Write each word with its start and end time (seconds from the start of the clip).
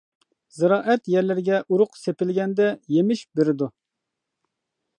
زىرائەت 0.59 1.09
يەرلىرىگە 1.15 1.59
ئۇرۇق 1.75 1.93
سېپىلگەندە 2.05 2.71
يېمىش 2.97 3.23
بېرىدۇ. 3.41 3.69